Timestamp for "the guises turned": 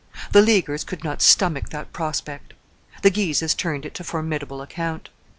3.03-3.85